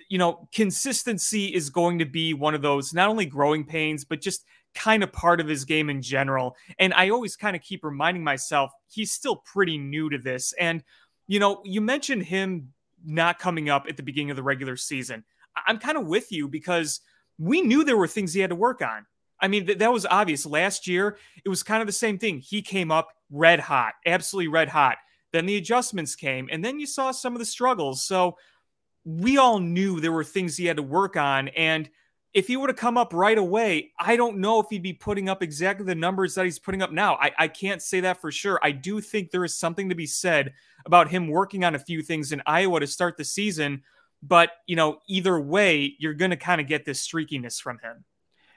you 0.09 0.17
know, 0.17 0.47
consistency 0.53 1.47
is 1.53 1.69
going 1.69 1.99
to 1.99 2.05
be 2.05 2.33
one 2.33 2.55
of 2.55 2.61
those 2.61 2.93
not 2.93 3.09
only 3.09 3.25
growing 3.25 3.65
pains, 3.65 4.05
but 4.05 4.21
just 4.21 4.45
kind 4.75 5.03
of 5.03 5.11
part 5.11 5.39
of 5.39 5.47
his 5.47 5.65
game 5.65 5.89
in 5.89 6.01
general. 6.01 6.55
And 6.79 6.93
I 6.93 7.09
always 7.09 7.35
kind 7.35 7.55
of 7.55 7.61
keep 7.61 7.83
reminding 7.83 8.23
myself 8.23 8.71
he's 8.87 9.11
still 9.11 9.37
pretty 9.37 9.77
new 9.77 10.09
to 10.09 10.17
this. 10.17 10.53
And, 10.59 10.83
you 11.27 11.39
know, 11.39 11.61
you 11.63 11.81
mentioned 11.81 12.23
him 12.23 12.73
not 13.05 13.39
coming 13.39 13.69
up 13.69 13.85
at 13.87 13.97
the 13.97 14.03
beginning 14.03 14.31
of 14.31 14.37
the 14.37 14.43
regular 14.43 14.75
season. 14.75 15.23
I'm 15.67 15.77
kind 15.77 15.97
of 15.97 16.07
with 16.07 16.31
you 16.31 16.47
because 16.47 17.01
we 17.37 17.61
knew 17.61 17.83
there 17.83 17.97
were 17.97 18.07
things 18.07 18.33
he 18.33 18.41
had 18.41 18.49
to 18.49 18.55
work 18.55 18.81
on. 18.81 19.05
I 19.39 19.47
mean, 19.47 19.65
th- 19.65 19.79
that 19.79 19.91
was 19.91 20.05
obvious. 20.05 20.45
Last 20.45 20.87
year, 20.87 21.17
it 21.43 21.49
was 21.49 21.63
kind 21.63 21.81
of 21.81 21.87
the 21.87 21.93
same 21.93 22.17
thing. 22.17 22.39
He 22.39 22.61
came 22.61 22.91
up 22.91 23.09
red 23.29 23.59
hot, 23.59 23.93
absolutely 24.05 24.47
red 24.47 24.69
hot. 24.69 24.97
Then 25.31 25.45
the 25.45 25.57
adjustments 25.57 26.15
came, 26.15 26.47
and 26.51 26.63
then 26.63 26.79
you 26.79 26.85
saw 26.85 27.11
some 27.11 27.33
of 27.33 27.39
the 27.39 27.45
struggles. 27.45 28.05
So 28.05 28.37
we 29.03 29.37
all 29.37 29.59
knew 29.59 29.99
there 29.99 30.11
were 30.11 30.23
things 30.23 30.55
he 30.55 30.65
had 30.65 30.77
to 30.77 30.83
work 30.83 31.17
on. 31.17 31.49
And 31.49 31.89
if 32.33 32.47
he 32.47 32.57
were 32.57 32.67
to 32.67 32.73
come 32.73 32.97
up 32.97 33.13
right 33.13 33.37
away, 33.37 33.91
I 33.99 34.15
don't 34.15 34.39
know 34.39 34.59
if 34.59 34.67
he'd 34.69 34.81
be 34.81 34.93
putting 34.93 35.29
up 35.29 35.43
exactly 35.43 35.85
the 35.85 35.95
numbers 35.95 36.35
that 36.35 36.45
he's 36.45 36.59
putting 36.59 36.81
up 36.81 36.91
now. 36.91 37.15
I, 37.15 37.31
I 37.37 37.47
can't 37.47 37.81
say 37.81 37.99
that 38.01 38.21
for 38.21 38.31
sure. 38.31 38.59
I 38.63 38.71
do 38.71 39.01
think 39.01 39.29
there 39.29 39.45
is 39.45 39.55
something 39.57 39.89
to 39.89 39.95
be 39.95 40.07
said 40.07 40.53
about 40.85 41.09
him 41.09 41.27
working 41.27 41.63
on 41.63 41.75
a 41.75 41.79
few 41.79 42.01
things 42.01 42.31
in 42.31 42.41
Iowa 42.45 42.79
to 42.79 42.87
start 42.87 43.17
the 43.17 43.23
season 43.23 43.83
But, 44.23 44.51
you 44.67 44.77
know, 44.77 45.01
either 45.07 45.39
way, 45.39 45.95
you're 45.99 46.13
going 46.13 46.31
to 46.31 46.37
kind 46.37 46.61
of 46.61 46.67
get 46.67 46.85
this 46.85 47.05
streakiness 47.05 47.61
from 47.61 47.79
him. 47.79 48.05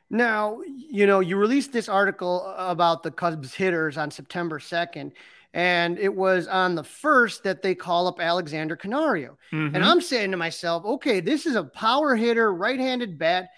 Now, 0.09 0.61
you 0.65 1.07
know, 1.09 1.19
you 1.19 1.37
released 1.37 1.73
this 1.73 1.89
article 1.89 2.47
about 2.57 3.03
the 3.03 3.11
Cubs 3.11 3.53
hitters 3.53 3.99
on 3.99 4.13
September 4.13 4.61
2nd, 4.61 5.11
and 5.53 5.99
it 5.99 6.15
was 6.15 6.47
on 6.47 6.77
the 6.77 6.85
first 6.85 7.43
that 7.43 7.63
they 7.63 7.75
call 7.75 8.07
up 8.07 8.21
Alexander 8.21 8.77
Canario. 8.77 9.37
Mm-hmm. 9.53 9.75
And 9.75 9.85
I'm 9.85 10.01
saying 10.01 10.31
to 10.31 10.37
myself, 10.37 10.85
okay, 10.85 11.19
this 11.19 11.47
is 11.47 11.57
a 11.57 11.65
power 11.65 12.15
hitter, 12.15 12.55
right 12.55 12.79
handed 12.79 13.19
bat. 13.19 13.49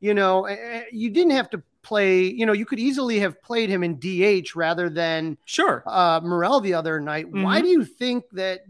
You 0.00 0.14
know, 0.14 0.48
you 0.92 1.10
didn't 1.10 1.32
have 1.32 1.50
to 1.50 1.62
play, 1.82 2.22
you 2.22 2.46
know, 2.46 2.52
you 2.52 2.66
could 2.66 2.78
easily 2.78 3.18
have 3.20 3.40
played 3.42 3.68
him 3.68 3.82
in 3.82 3.98
DH 3.98 4.54
rather 4.54 4.88
than 4.88 5.38
sure 5.44 5.82
uh, 5.86 6.20
Morel 6.22 6.60
the 6.60 6.74
other 6.74 7.00
night. 7.00 7.26
Mm-hmm. 7.26 7.42
Why 7.42 7.60
do 7.60 7.68
you 7.68 7.84
think 7.84 8.24
that 8.32 8.60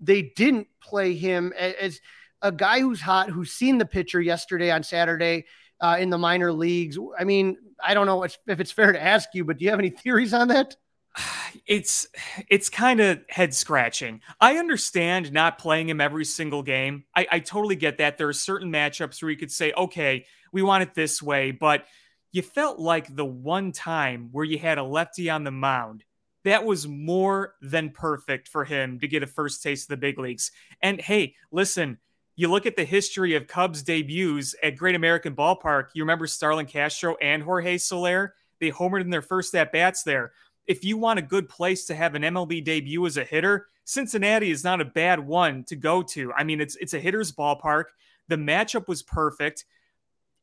they 0.00 0.22
didn't 0.22 0.68
play 0.80 1.14
him 1.14 1.52
as 1.52 2.00
a 2.40 2.50
guy 2.50 2.80
who's 2.80 3.00
hot, 3.00 3.30
who's 3.30 3.52
seen 3.52 3.78
the 3.78 3.86
pitcher 3.86 4.20
yesterday 4.20 4.70
on 4.70 4.82
Saturday? 4.82 5.44
uh, 5.82 5.96
in 5.98 6.08
the 6.08 6.16
minor 6.18 6.52
leagues. 6.52 6.96
I 7.18 7.24
mean, 7.24 7.58
I 7.82 7.92
don't 7.92 8.06
know 8.06 8.22
if 8.22 8.38
it's 8.46 8.70
fair 8.70 8.92
to 8.92 9.02
ask 9.02 9.30
you, 9.34 9.44
but 9.44 9.58
do 9.58 9.64
you 9.64 9.70
have 9.70 9.80
any 9.80 9.90
theories 9.90 10.32
on 10.32 10.48
that? 10.48 10.76
It's 11.66 12.08
it's 12.48 12.70
kind 12.70 12.98
of 12.98 13.20
head 13.28 13.54
scratching. 13.54 14.22
I 14.40 14.56
understand 14.56 15.32
not 15.32 15.58
playing 15.58 15.90
him 15.90 16.00
every 16.00 16.24
single 16.24 16.62
game. 16.62 17.04
I, 17.14 17.26
I 17.30 17.38
totally 17.40 17.76
get 17.76 17.98
that. 17.98 18.16
There 18.16 18.28
are 18.28 18.32
certain 18.32 18.72
matchups 18.72 19.20
where 19.22 19.30
you 19.30 19.36
could 19.36 19.52
say, 19.52 19.72
okay, 19.76 20.24
we 20.52 20.62
want 20.62 20.82
it 20.82 20.94
this 20.94 21.22
way, 21.22 21.50
but 21.50 21.86
you 22.30 22.42
felt 22.42 22.78
like 22.78 23.14
the 23.14 23.24
one 23.24 23.72
time 23.72 24.28
where 24.32 24.44
you 24.44 24.58
had 24.58 24.78
a 24.78 24.82
lefty 24.82 25.28
on 25.28 25.44
the 25.44 25.50
mound 25.50 26.04
that 26.44 26.64
was 26.64 26.88
more 26.88 27.54
than 27.60 27.90
perfect 27.90 28.48
for 28.48 28.64
him 28.64 28.98
to 29.00 29.08
get 29.08 29.22
a 29.22 29.26
first 29.26 29.62
taste 29.62 29.84
of 29.84 29.88
the 29.88 29.96
big 29.96 30.18
leagues. 30.18 30.50
And 30.80 31.00
hey, 31.00 31.34
listen, 31.50 31.98
you 32.34 32.48
look 32.48 32.66
at 32.66 32.76
the 32.76 32.84
history 32.84 33.34
of 33.34 33.46
Cubs 33.46 33.82
debuts 33.82 34.54
at 34.62 34.76
Great 34.76 34.94
American 34.94 35.36
Ballpark. 35.36 35.88
You 35.94 36.02
remember 36.02 36.26
Starlin 36.26 36.66
Castro 36.66 37.16
and 37.20 37.42
Jorge 37.42 37.78
Soler? 37.78 38.34
They 38.60 38.70
homered 38.70 39.02
in 39.02 39.10
their 39.10 39.22
first 39.22 39.54
at 39.54 39.72
bats 39.72 40.02
there. 40.02 40.32
If 40.66 40.84
you 40.84 40.96
want 40.96 41.18
a 41.18 41.22
good 41.22 41.48
place 41.48 41.84
to 41.86 41.94
have 41.94 42.14
an 42.14 42.22
MLB 42.22 42.64
debut 42.64 43.04
as 43.06 43.16
a 43.16 43.24
hitter, 43.24 43.66
Cincinnati 43.84 44.50
is 44.50 44.64
not 44.64 44.80
a 44.80 44.84
bad 44.84 45.20
one 45.20 45.64
to 45.64 45.76
go 45.76 46.02
to. 46.02 46.32
I 46.32 46.44
mean, 46.44 46.60
it's 46.60 46.76
it's 46.76 46.94
a 46.94 47.00
hitter's 47.00 47.32
ballpark. 47.32 47.86
The 48.28 48.36
matchup 48.36 48.86
was 48.86 49.02
perfect. 49.02 49.64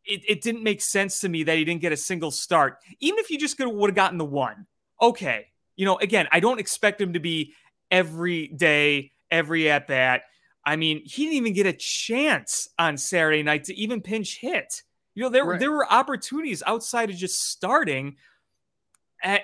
It, 0.06 0.22
it 0.28 0.42
didn't 0.42 0.64
make 0.64 0.82
sense 0.82 1.20
to 1.22 1.30
me 1.30 1.44
that 1.44 1.58
he 1.58 1.66
didn't 1.66 1.82
get 1.82 1.92
a 1.92 1.98
single 1.98 2.32
start. 2.32 2.78
Even 3.00 3.20
if 3.20 3.30
you 3.30 3.38
just 3.38 3.60
would 3.60 3.90
have 3.90 3.96
gotten 3.96 4.18
the 4.18 4.26
one, 4.26 4.66
okay. 5.02 5.48
You 5.76 5.86
know, 5.86 5.98
again, 5.98 6.28
I 6.32 6.40
don't 6.40 6.60
expect 6.60 7.00
him 7.00 7.14
to 7.14 7.20
be 7.20 7.54
every 7.92 8.48
day, 8.48 9.12
every 9.32 9.70
at 9.70 9.88
bat. 9.88 10.24
I 10.66 10.76
mean, 10.76 11.02
he 11.06 11.24
didn't 11.24 11.38
even 11.38 11.54
get 11.54 11.66
a 11.66 11.74
chance 11.74 12.68
on 12.78 12.98
Saturday 12.98 13.44
night 13.44 13.66
to 13.66 13.76
even 13.76 14.02
pinch 14.02 14.40
hit. 14.40 14.84
You 15.16 15.24
know, 15.24 15.30
there 15.30 15.46
right. 15.46 15.60
there 15.60 15.72
were 15.72 15.92
opportunities 15.92 16.62
outside 16.66 17.10
of 17.10 17.16
just 17.16 17.50
starting. 17.50 18.18
At 19.24 19.42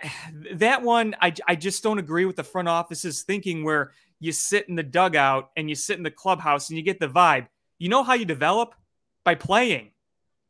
that 0.53 0.81
one, 0.83 1.15
I, 1.21 1.33
I 1.47 1.55
just 1.55 1.83
don't 1.83 1.99
agree 1.99 2.25
with 2.25 2.37
the 2.37 2.43
front 2.43 2.69
office's 2.69 3.23
thinking 3.23 3.63
where 3.63 3.91
you 4.19 4.31
sit 4.31 4.69
in 4.69 4.75
the 4.75 4.83
dugout 4.83 5.51
and 5.57 5.69
you 5.69 5.75
sit 5.75 5.97
in 5.97 6.03
the 6.03 6.11
clubhouse 6.11 6.69
and 6.69 6.77
you 6.77 6.83
get 6.83 6.99
the 6.99 7.09
vibe. 7.09 7.47
You 7.77 7.89
know 7.89 8.03
how 8.03 8.13
you 8.13 8.25
develop? 8.25 8.75
By 9.23 9.35
playing, 9.35 9.91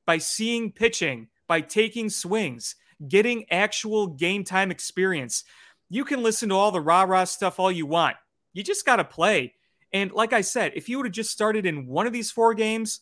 by 0.05 0.17
seeing 0.17 0.71
pitching, 0.71 1.27
by 1.47 1.61
taking 1.61 2.09
swings, 2.09 2.75
getting 3.07 3.45
actual 3.51 4.07
game 4.07 4.43
time 4.43 4.71
experience. 4.71 5.43
You 5.89 6.05
can 6.05 6.23
listen 6.23 6.49
to 6.49 6.55
all 6.55 6.71
the 6.71 6.81
rah 6.81 7.03
rah 7.03 7.25
stuff 7.25 7.59
all 7.59 7.71
you 7.71 7.85
want. 7.85 8.15
You 8.53 8.63
just 8.63 8.85
got 8.85 8.97
to 8.97 9.03
play. 9.03 9.53
And 9.93 10.11
like 10.11 10.33
I 10.33 10.41
said, 10.41 10.73
if 10.75 10.89
you 10.89 10.97
would 10.97 11.05
have 11.05 11.13
just 11.13 11.31
started 11.31 11.65
in 11.65 11.87
one 11.87 12.07
of 12.07 12.13
these 12.13 12.31
four 12.31 12.53
games, 12.53 13.01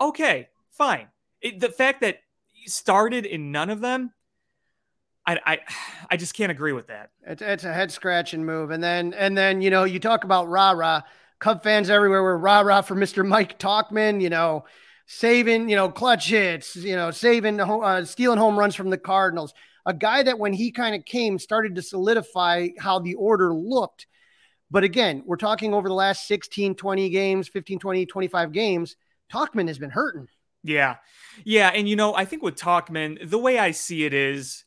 okay, 0.00 0.48
fine. 0.70 1.08
It, 1.40 1.60
the 1.60 1.68
fact 1.68 2.00
that 2.02 2.18
you 2.54 2.68
started 2.68 3.26
in 3.26 3.52
none 3.52 3.70
of 3.70 3.80
them, 3.80 4.12
I, 5.26 5.38
I, 5.44 5.58
I 6.10 6.16
just 6.16 6.34
can't 6.34 6.52
agree 6.52 6.72
with 6.72 6.88
that. 6.88 7.10
It's, 7.26 7.42
it's 7.42 7.64
a 7.64 7.72
head 7.72 7.90
scratching 7.90 8.44
move. 8.44 8.70
And 8.70 8.82
then, 8.82 9.14
and 9.14 9.36
then, 9.36 9.62
you 9.62 9.70
know, 9.70 9.84
you 9.84 9.98
talk 9.98 10.24
about 10.24 10.48
rah 10.48 10.70
rah. 10.72 11.02
Cub 11.38 11.62
fans 11.62 11.90
everywhere 11.90 12.22
were 12.22 12.38
rah 12.38 12.60
rah 12.60 12.80
for 12.80 12.94
Mr. 12.94 13.26
Mike 13.26 13.58
Tauchman. 13.58 14.22
you 14.22 14.30
know, 14.30 14.64
saving, 15.06 15.68
you 15.68 15.76
know, 15.76 15.88
clutch 15.88 16.28
hits, 16.28 16.76
you 16.76 16.96
know, 16.96 17.10
saving, 17.10 17.60
uh, 17.60 18.04
stealing 18.04 18.38
home 18.38 18.58
runs 18.58 18.74
from 18.74 18.90
the 18.90 18.98
Cardinals. 18.98 19.54
A 19.86 19.94
guy 19.94 20.22
that 20.22 20.38
when 20.38 20.52
he 20.52 20.72
kind 20.72 20.94
of 20.94 21.04
came 21.04 21.38
started 21.38 21.76
to 21.76 21.82
solidify 21.82 22.68
how 22.78 22.98
the 22.98 23.14
order 23.14 23.54
looked 23.54 24.06
but 24.70 24.84
again, 24.84 25.22
we're 25.24 25.36
talking 25.36 25.74
over 25.74 25.88
the 25.88 25.94
last 25.94 26.26
16, 26.26 26.74
20 26.74 27.08
games, 27.10 27.48
15, 27.48 27.78
20, 27.78 28.06
25 28.06 28.52
games. 28.52 28.96
Tauchman 29.32 29.68
has 29.68 29.78
been 29.78 29.90
hurting. 29.90 30.28
Yeah. 30.62 30.96
Yeah. 31.44 31.68
And, 31.68 31.88
you 31.88 31.96
know, 31.96 32.14
I 32.14 32.24
think 32.24 32.42
with 32.42 32.56
Tauchman, 32.56 33.28
the 33.28 33.38
way 33.38 33.58
I 33.58 33.70
see 33.70 34.04
it 34.04 34.12
is 34.12 34.64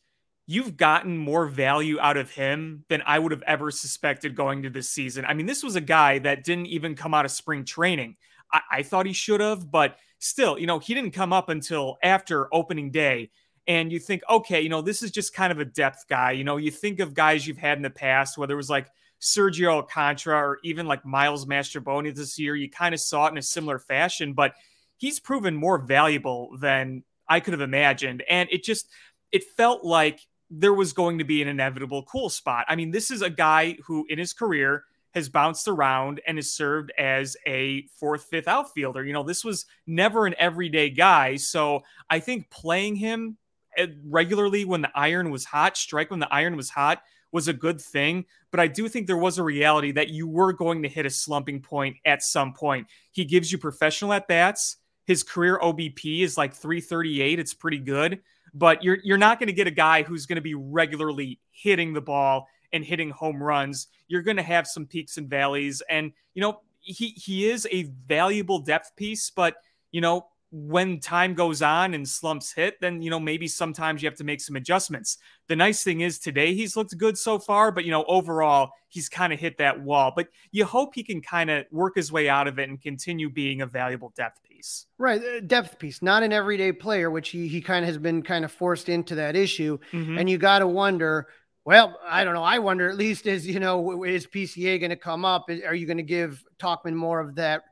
you've 0.48 0.78
gotten 0.78 1.18
more 1.18 1.46
value 1.46 2.00
out 2.00 2.18
of 2.18 2.32
him 2.32 2.86
than 2.90 3.04
I 3.06 3.20
would 3.20 3.32
have 3.32 3.44
ever 3.44 3.72
suspected 3.72 4.36
going 4.36 4.64
to 4.64 4.70
this 4.70 4.90
season. 4.90 5.26
I 5.26 5.34
mean, 5.34 5.46
this 5.46 5.64
was 5.64 5.76
a 5.76 5.82
guy 5.82 6.20
that 6.20 6.44
didn't 6.44 6.68
even 6.68 6.96
come 6.96 7.14
out 7.14 7.26
of 7.26 7.32
spring 7.32 7.66
training. 7.66 8.16
I, 8.52 8.62
I 8.72 8.84
thought 8.84 9.06
he 9.06 9.14
should 9.14 9.42
have, 9.42 9.70
but 9.70 9.98
still, 10.20 10.58
you 10.60 10.68
know, 10.68 10.80
he 10.80 10.94
didn't 10.94 11.12
come 11.12 11.34
up 11.34 11.50
until 11.50 11.98
after 12.04 12.54
opening 12.54 12.92
day. 12.92 13.32
And 13.68 13.92
you 13.92 14.00
think, 14.00 14.24
okay, 14.30 14.62
you 14.62 14.70
know, 14.70 14.82
this 14.82 15.04
is 15.04 15.12
just 15.12 15.34
kind 15.34 15.52
of 15.52 15.60
a 15.60 15.66
depth 15.66 16.06
guy. 16.10 16.32
You 16.32 16.44
know, 16.44 16.58
you 16.58 16.72
think 16.72 17.00
of 17.00 17.14
guys 17.14 17.46
you've 17.46 17.58
had 17.58 17.78
in 17.78 17.84
the 17.84 17.90
past, 17.90 18.38
whether 18.38 18.54
it 18.54 18.58
was 18.58 18.70
like 18.70 18.88
Sergio 19.22 19.68
Alcantara 19.68 20.38
or 20.38 20.60
even 20.64 20.88
like 20.88 21.06
Miles 21.06 21.46
Mastrobuoni 21.46 22.16
this 22.16 22.40
year. 22.40 22.56
You 22.56 22.70
kind 22.70 22.94
of 22.94 23.00
saw 23.00 23.28
it 23.28 23.32
in 23.32 23.38
a 23.38 23.44
similar 23.44 23.80
fashion, 23.80 24.34
but 24.34 24.54
he's 24.98 25.20
proven 25.20 25.56
more 25.56 25.78
valuable 25.78 26.58
than 26.58 27.04
I 27.28 27.40
could 27.40 27.54
have 27.54 27.62
imagined. 27.62 28.24
And 28.30 28.50
it 28.52 28.64
just 28.64 28.90
it 29.32 29.44
felt 29.56 29.84
like 29.84 30.20
there 30.50 30.74
was 30.74 30.94
going 30.94 31.20
to 31.20 31.24
be 31.24 31.42
an 31.42 31.48
inevitable 31.48 32.04
cool 32.04 32.30
spot. 32.30 32.66
I 32.68 32.76
mean, 32.76 32.92
this 32.92 33.12
is 33.12 33.22
a 33.22 33.30
guy 33.30 33.78
who 33.86 34.06
in 34.10 34.18
his 34.18 34.34
career 34.34 34.84
has 35.14 35.30
bounced 35.30 35.68
around 35.68 36.22
and 36.28 36.38
has 36.38 36.52
served 36.52 36.92
as 36.98 37.36
a 37.48 37.88
fourth, 38.00 38.26
fifth 38.26 38.48
outfielder. 38.48 39.04
You 39.04 39.14
know, 39.14 39.24
this 39.24 39.44
was 39.44 39.66
never 39.88 40.26
an 40.26 40.36
everyday 40.38 40.90
guy. 40.90 41.36
So 41.36 41.82
I 42.10 42.20
think 42.20 42.50
playing 42.50 42.98
him 42.98 43.38
eh, 43.78 43.88
regularly 44.06 44.66
when 44.66 44.82
the 44.82 44.92
iron 44.94 45.32
was 45.32 45.46
hot, 45.46 45.78
strike 45.78 46.12
when 46.12 46.20
the 46.20 46.34
iron 46.34 46.56
was 46.56 46.70
hot, 46.70 47.02
was 47.32 47.48
a 47.48 47.54
good 47.54 47.80
thing. 47.82 48.26
But 48.52 48.60
I 48.60 48.68
do 48.68 48.88
think 48.88 49.08
there 49.08 49.18
was 49.18 49.38
a 49.38 49.44
reality 49.44 49.92
that 49.94 50.10
you 50.10 50.28
were 50.28 50.54
going 50.54 50.84
to 50.84 50.90
hit 50.90 51.06
a 51.06 51.10
slumping 51.10 51.62
point 51.62 51.98
at 52.06 52.24
some 52.24 52.54
point. 52.54 52.88
He 53.12 53.26
gives 53.26 53.52
you 53.52 53.58
professional 53.58 54.14
at 54.14 54.28
bats. 54.28 54.78
His 55.10 55.24
career 55.24 55.58
OBP 55.58 56.22
is 56.22 56.38
like 56.38 56.54
338. 56.54 57.40
It's 57.40 57.56
pretty 57.56 57.80
good. 57.80 58.20
But 58.54 58.84
you're 58.84 59.00
you're 59.04 59.18
not 59.18 59.40
going 59.40 59.48
to 59.48 59.54
get 59.54 59.66
a 59.66 59.72
guy 59.72 60.04
who's 60.04 60.28
going 60.28 60.36
to 60.36 60.42
be 60.42 60.54
regularly 60.54 61.40
hitting 61.50 61.94
the 61.94 62.02
ball 62.02 62.48
and 62.74 62.86
hitting 62.86 63.10
home 63.10 63.42
runs. 63.42 63.88
You're 64.08 64.22
going 64.22 64.38
to 64.38 64.44
have 64.44 64.68
some 64.68 64.86
peaks 64.86 65.18
and 65.18 65.28
valleys. 65.28 65.82
And, 65.90 66.12
you 66.36 66.44
know, 66.44 66.62
he 66.80 67.08
he 67.08 67.50
is 67.50 67.68
a 67.72 67.92
valuable 68.06 68.60
depth 68.60 68.96
piece, 68.96 69.32
but 69.32 69.56
you 69.92 70.00
know, 70.00 70.28
when 70.52 71.00
time 71.00 71.36
goes 71.36 71.62
on 71.62 71.94
and 71.94 72.08
slumps 72.08 72.52
hit, 72.52 72.82
then 72.82 73.02
you 73.02 73.10
know 73.10 73.20
maybe 73.20 73.48
sometimes 73.48 74.02
you 74.02 74.10
have 74.10 74.18
to 74.18 74.24
make 74.24 74.42
some 74.42 74.56
adjustments. 74.56 75.18
The 75.48 75.56
nice 75.56 75.84
thing 75.84 76.02
is 76.02 76.18
today 76.18 76.54
he's 76.54 76.76
looked 76.76 76.98
good 76.98 77.18
so 77.18 77.38
far, 77.38 77.72
but 77.72 77.86
you 77.86 77.92
know 77.92 78.04
overall 78.08 78.72
he's 78.88 79.10
kind 79.10 79.32
of 79.32 79.40
hit 79.40 79.58
that 79.60 79.80
wall. 79.82 80.12
But 80.16 80.30
you 80.52 80.66
hope 80.66 80.96
he 80.96 81.04
can 81.04 81.22
kind 81.22 81.52
of 81.52 81.66
work 81.72 81.96
his 81.96 82.12
way 82.12 82.28
out 82.28 82.48
of 82.48 82.58
it 82.58 82.68
and 82.68 82.82
continue 82.82 83.30
being 83.30 83.62
a 83.62 83.68
valuable 83.68 84.12
depth 84.16 84.42
piece. 84.44 84.88
Right, 84.98 85.22
uh, 85.22 85.42
depth 85.42 85.78
piece, 85.78 86.02
not 86.02 86.24
an 86.24 86.34
everyday 86.34 86.72
player, 86.72 87.12
which 87.12 87.30
he 87.30 87.48
he 87.48 87.62
kind 87.62 87.84
of 87.84 87.88
has 87.88 88.00
been 88.00 88.24
kind 88.24 88.44
of 88.44 88.52
forced 88.52 88.90
into 88.90 89.16
that 89.16 89.36
issue. 89.36 89.78
Mm-hmm. 89.92 90.18
And 90.18 90.30
you 90.30 90.38
got 90.38 90.60
to 90.60 90.68
wonder. 90.68 91.28
Well, 91.66 92.00
I 92.08 92.24
don't 92.24 92.34
know. 92.34 92.44
I 92.44 92.58
wonder 92.58 92.90
at 92.90 92.98
least 92.98 93.28
is 93.28 93.46
you 93.46 93.60
know 93.60 94.04
is 94.04 94.26
PCA 94.26 94.80
going 94.80 94.90
to 94.90 94.96
come 94.96 95.26
up? 95.26 95.50
Are 95.68 95.76
you 95.76 95.86
going 95.86 95.98
to 95.98 96.04
give 96.04 96.44
Tauchman 96.58 96.96
more 96.96 97.20
of 97.20 97.36
that? 97.36 97.66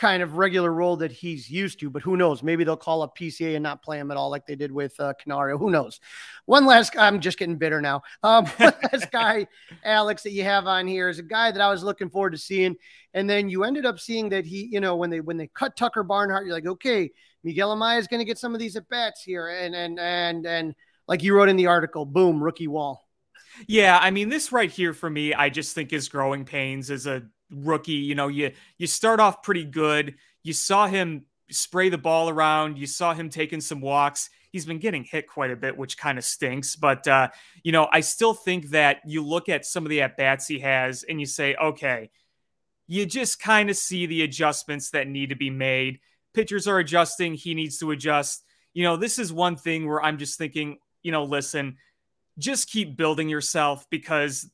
Kind 0.00 0.22
of 0.22 0.38
regular 0.38 0.72
role 0.72 0.96
that 0.96 1.12
he's 1.12 1.50
used 1.50 1.78
to. 1.78 1.90
But 1.90 2.00
who 2.00 2.16
knows? 2.16 2.42
Maybe 2.42 2.64
they'll 2.64 2.74
call 2.74 3.02
up 3.02 3.16
PCA 3.16 3.54
and 3.54 3.62
not 3.62 3.82
play 3.82 3.98
him 3.98 4.10
at 4.10 4.16
all, 4.16 4.30
like 4.30 4.46
they 4.46 4.56
did 4.56 4.72
with 4.72 4.98
uh, 4.98 5.12
Canario. 5.20 5.58
Who 5.58 5.68
knows? 5.68 6.00
One 6.46 6.64
last. 6.64 6.96
I'm 6.98 7.20
just 7.20 7.38
getting 7.38 7.56
bitter 7.56 7.82
now. 7.82 8.02
Um, 8.22 8.46
last 8.58 9.10
guy, 9.12 9.46
Alex, 9.84 10.22
that 10.22 10.32
you 10.32 10.42
have 10.42 10.66
on 10.66 10.86
here 10.86 11.10
is 11.10 11.18
a 11.18 11.22
guy 11.22 11.50
that 11.50 11.60
I 11.60 11.68
was 11.68 11.84
looking 11.84 12.08
forward 12.08 12.30
to 12.30 12.38
seeing, 12.38 12.76
and 13.12 13.28
then 13.28 13.50
you 13.50 13.62
ended 13.64 13.84
up 13.84 14.00
seeing 14.00 14.30
that 14.30 14.46
he, 14.46 14.68
you 14.72 14.80
know, 14.80 14.96
when 14.96 15.10
they 15.10 15.20
when 15.20 15.36
they 15.36 15.48
cut 15.48 15.76
Tucker 15.76 16.02
Barnhart, 16.02 16.46
you're 16.46 16.54
like, 16.54 16.66
okay, 16.66 17.10
Miguel 17.44 17.76
Amaya 17.76 17.98
is 17.98 18.06
going 18.06 18.20
to 18.20 18.24
get 18.24 18.38
some 18.38 18.54
of 18.54 18.58
these 18.58 18.76
at 18.76 18.88
bats 18.88 19.22
here, 19.22 19.48
and 19.48 19.74
and 19.74 20.00
and 20.00 20.46
and 20.46 20.74
like 21.06 21.22
you 21.22 21.34
wrote 21.34 21.50
in 21.50 21.56
the 21.56 21.66
article, 21.66 22.06
boom, 22.06 22.42
rookie 22.42 22.68
wall. 22.68 23.06
Yeah, 23.66 23.98
I 24.00 24.10
mean, 24.10 24.30
this 24.30 24.50
right 24.50 24.70
here 24.70 24.94
for 24.94 25.10
me, 25.10 25.34
I 25.34 25.50
just 25.50 25.74
think 25.74 25.92
is 25.92 26.08
growing 26.08 26.46
pains 26.46 26.90
as 26.90 27.06
a 27.06 27.24
rookie. 27.50 27.92
You 27.92 28.14
know, 28.14 28.28
you 28.28 28.52
you 28.78 28.86
start 28.86 29.20
off 29.20 29.42
pretty 29.42 29.64
good. 29.64 30.14
You 30.42 30.52
saw 30.52 30.86
him 30.86 31.26
spray 31.50 31.88
the 31.88 31.98
ball 31.98 32.28
around. 32.28 32.78
You 32.78 32.86
saw 32.86 33.14
him 33.14 33.28
taking 33.28 33.60
some 33.60 33.80
walks. 33.80 34.30
He's 34.52 34.66
been 34.66 34.78
getting 34.78 35.04
hit 35.04 35.28
quite 35.28 35.50
a 35.50 35.56
bit, 35.56 35.76
which 35.76 35.96
kind 35.96 36.18
of 36.18 36.24
stinks. 36.24 36.76
But 36.76 37.06
uh, 37.06 37.28
you 37.62 37.72
know, 37.72 37.88
I 37.92 38.00
still 38.00 38.34
think 38.34 38.70
that 38.70 39.00
you 39.06 39.24
look 39.24 39.48
at 39.48 39.64
some 39.64 39.84
of 39.84 39.90
the 39.90 40.02
at 40.02 40.16
bats 40.16 40.46
he 40.46 40.60
has, 40.60 41.04
and 41.04 41.20
you 41.20 41.26
say, 41.26 41.54
okay, 41.54 42.10
you 42.86 43.06
just 43.06 43.40
kind 43.40 43.70
of 43.70 43.76
see 43.76 44.06
the 44.06 44.22
adjustments 44.22 44.90
that 44.90 45.06
need 45.06 45.28
to 45.28 45.36
be 45.36 45.50
made. 45.50 46.00
Pitchers 46.34 46.66
are 46.66 46.78
adjusting, 46.78 47.34
he 47.34 47.54
needs 47.54 47.78
to 47.78 47.92
adjust. 47.92 48.44
You 48.74 48.82
know, 48.84 48.96
this 48.96 49.18
is 49.18 49.32
one 49.32 49.56
thing 49.56 49.86
where 49.86 50.02
I'm 50.02 50.18
just 50.18 50.38
thinking, 50.38 50.78
you 51.02 51.12
know, 51.12 51.24
listen, 51.24 51.76
just 52.38 52.70
keep 52.70 52.96
building 52.96 53.28
yourself 53.28 53.86
because, 53.90 54.50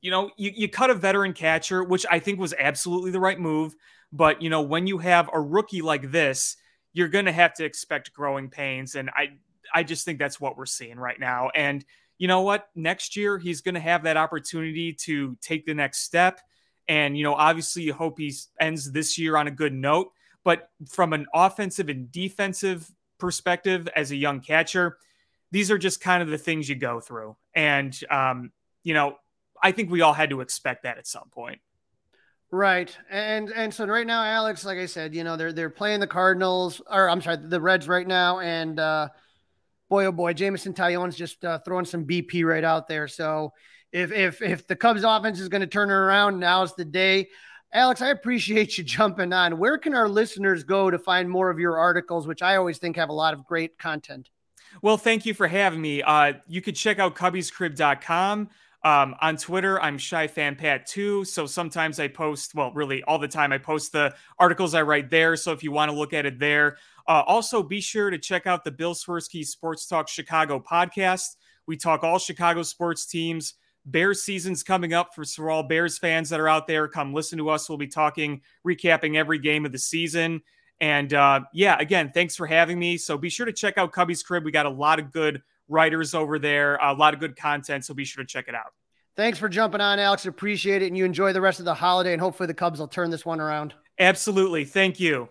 you 0.00 0.10
know, 0.10 0.30
you, 0.36 0.52
you 0.54 0.68
cut 0.68 0.90
a 0.90 0.94
veteran 0.94 1.32
catcher, 1.32 1.82
which 1.82 2.06
I 2.10 2.18
think 2.18 2.38
was 2.38 2.54
absolutely 2.58 3.10
the 3.10 3.20
right 3.20 3.38
move. 3.38 3.74
But, 4.12 4.40
you 4.40 4.48
know, 4.48 4.62
when 4.62 4.86
you 4.86 4.98
have 4.98 5.28
a 5.32 5.40
rookie 5.40 5.82
like 5.82 6.10
this, 6.10 6.56
you're 6.92 7.08
going 7.08 7.26
to 7.26 7.32
have 7.32 7.54
to 7.54 7.64
expect 7.64 8.12
growing 8.12 8.48
pains. 8.48 8.94
And 8.94 9.10
I, 9.10 9.32
I 9.74 9.82
just 9.82 10.04
think 10.04 10.18
that's 10.18 10.40
what 10.40 10.56
we're 10.56 10.66
seeing 10.66 10.98
right 10.98 11.18
now. 11.20 11.50
And 11.54 11.84
you 12.16 12.26
know 12.26 12.40
what? 12.40 12.68
Next 12.74 13.16
year, 13.16 13.38
he's 13.38 13.60
going 13.60 13.74
to 13.74 13.80
have 13.80 14.04
that 14.04 14.16
opportunity 14.16 14.92
to 14.92 15.36
take 15.40 15.66
the 15.66 15.74
next 15.74 16.00
step. 16.00 16.40
And, 16.88 17.16
you 17.18 17.22
know, 17.22 17.34
obviously, 17.34 17.82
you 17.82 17.92
hope 17.92 18.18
he 18.18 18.34
ends 18.58 18.90
this 18.90 19.18
year 19.18 19.36
on 19.36 19.46
a 19.46 19.52
good 19.52 19.74
note. 19.74 20.10
But 20.42 20.70
from 20.88 21.12
an 21.12 21.26
offensive 21.34 21.88
and 21.88 22.10
defensive 22.10 22.90
perspective, 23.18 23.88
as 23.94 24.10
a 24.10 24.16
young 24.16 24.40
catcher, 24.40 24.96
these 25.50 25.70
are 25.70 25.78
just 25.78 26.00
kind 26.00 26.22
of 26.22 26.28
the 26.28 26.38
things 26.38 26.68
you 26.68 26.74
go 26.76 26.98
through. 26.98 27.36
And, 27.54 27.96
um, 28.10 28.52
you 28.82 28.94
know, 28.94 29.16
I 29.62 29.72
think 29.72 29.90
we 29.90 30.00
all 30.00 30.12
had 30.12 30.30
to 30.30 30.40
expect 30.40 30.84
that 30.84 30.98
at 30.98 31.06
some 31.06 31.28
point. 31.30 31.60
Right. 32.50 32.96
And 33.10 33.50
and 33.50 33.72
so 33.72 33.86
right 33.86 34.06
now, 34.06 34.24
Alex, 34.24 34.64
like 34.64 34.78
I 34.78 34.86
said, 34.86 35.14
you 35.14 35.22
know, 35.22 35.36
they're 35.36 35.52
they're 35.52 35.70
playing 35.70 36.00
the 36.00 36.06
Cardinals 36.06 36.80
or 36.90 37.10
I'm 37.10 37.20
sorry, 37.20 37.36
the 37.36 37.60
Reds 37.60 37.88
right 37.88 38.06
now. 38.06 38.40
And 38.40 38.80
uh 38.80 39.08
boy 39.88 40.06
oh 40.06 40.12
boy, 40.12 40.32
Jameson 40.32 40.72
Taillon's 40.72 41.16
just 41.16 41.44
uh, 41.44 41.58
throwing 41.60 41.84
some 41.84 42.06
BP 42.06 42.44
right 42.44 42.64
out 42.64 42.88
there. 42.88 43.08
So 43.08 43.52
if 43.92 44.12
if 44.12 44.40
if 44.42 44.66
the 44.66 44.76
Cubs 44.76 45.04
offense 45.04 45.40
is 45.40 45.48
going 45.48 45.60
to 45.60 45.66
turn 45.66 45.90
it 45.90 45.94
around, 45.94 46.38
now's 46.38 46.74
the 46.74 46.84
day. 46.84 47.28
Alex, 47.72 48.00
I 48.00 48.08
appreciate 48.08 48.78
you 48.78 48.84
jumping 48.84 49.32
on. 49.32 49.58
Where 49.58 49.78
can 49.78 49.94
our 49.94 50.08
listeners 50.08 50.64
go 50.64 50.90
to 50.90 50.98
find 50.98 51.28
more 51.28 51.50
of 51.50 51.58
your 51.58 51.78
articles, 51.78 52.26
which 52.26 52.42
I 52.42 52.56
always 52.56 52.78
think 52.78 52.96
have 52.96 53.10
a 53.10 53.14
lot 53.14 53.34
of 53.34 53.44
great 53.46 53.78
content? 53.78 54.30
Well, 54.82 54.98
thank 54.98 55.26
you 55.26 55.34
for 55.34 55.48
having 55.48 55.80
me. 55.80 56.02
Uh, 56.02 56.34
you 56.46 56.60
could 56.60 56.76
check 56.76 56.98
out 56.98 57.14
cubbiescrib.com. 57.14 58.50
Um, 58.84 59.16
on 59.20 59.36
Twitter, 59.36 59.80
I'm 59.82 59.98
Shy 59.98 60.28
Fan 60.28 60.54
Pat 60.54 60.86
too. 60.86 61.24
So 61.24 61.46
sometimes 61.46 61.98
I 61.98 62.08
post, 62.08 62.54
well, 62.54 62.72
really 62.72 63.02
all 63.04 63.18
the 63.18 63.26
time, 63.28 63.52
I 63.52 63.58
post 63.58 63.92
the 63.92 64.14
articles 64.38 64.74
I 64.74 64.82
write 64.82 65.10
there. 65.10 65.34
So 65.36 65.52
if 65.52 65.62
you 65.62 65.72
want 65.72 65.90
to 65.90 65.96
look 65.96 66.12
at 66.12 66.26
it 66.26 66.38
there, 66.38 66.76
uh, 67.08 67.22
also 67.26 67.62
be 67.62 67.80
sure 67.80 68.10
to 68.10 68.18
check 68.18 68.46
out 68.46 68.62
the 68.62 68.70
Bill 68.70 68.94
Swerski 68.94 69.44
Sports 69.44 69.86
Talk 69.86 70.08
Chicago 70.08 70.60
podcast. 70.60 71.36
We 71.66 71.76
talk 71.76 72.04
all 72.04 72.18
Chicago 72.18 72.62
sports 72.62 73.06
teams. 73.06 73.54
Bears 73.84 74.22
season's 74.22 74.62
coming 74.62 74.92
up 74.92 75.14
for, 75.14 75.24
for 75.24 75.50
all 75.50 75.62
Bears 75.62 75.98
fans 75.98 76.30
that 76.30 76.40
are 76.40 76.48
out 76.48 76.66
there. 76.66 76.86
Come 76.86 77.14
listen 77.14 77.38
to 77.38 77.48
us. 77.48 77.68
We'll 77.68 77.78
be 77.78 77.86
talking, 77.86 78.42
recapping 78.66 79.16
every 79.16 79.38
game 79.38 79.64
of 79.66 79.72
the 79.72 79.78
season. 79.78 80.42
And 80.80 81.12
uh, 81.12 81.40
yeah, 81.52 81.76
again, 81.80 82.12
thanks 82.12 82.36
for 82.36 82.46
having 82.46 82.78
me. 82.78 82.96
So 82.96 83.18
be 83.18 83.30
sure 83.30 83.46
to 83.46 83.52
check 83.52 83.78
out 83.78 83.92
Cubbies 83.92 84.24
Crib. 84.24 84.44
We 84.44 84.52
got 84.52 84.66
a 84.66 84.70
lot 84.70 84.98
of 84.98 85.10
good 85.10 85.42
writers 85.68 86.14
over 86.14 86.38
there, 86.38 86.76
a 86.76 86.92
lot 86.92 87.14
of 87.14 87.20
good 87.20 87.36
content. 87.36 87.84
So 87.84 87.94
be 87.94 88.04
sure 88.04 88.24
to 88.24 88.28
check 88.28 88.48
it 88.48 88.54
out. 88.54 88.72
Thanks 89.16 89.38
for 89.38 89.48
jumping 89.48 89.80
on, 89.80 89.98
Alex. 89.98 90.26
Appreciate 90.26 90.82
it. 90.82 90.86
And 90.86 90.96
you 90.96 91.04
enjoy 91.04 91.32
the 91.32 91.40
rest 91.40 91.58
of 91.58 91.64
the 91.64 91.74
holiday. 91.74 92.12
And 92.12 92.20
hopefully 92.20 92.46
the 92.46 92.54
Cubs 92.54 92.78
will 92.78 92.88
turn 92.88 93.10
this 93.10 93.26
one 93.26 93.40
around. 93.40 93.74
Absolutely. 93.98 94.64
Thank 94.64 95.00
you. 95.00 95.28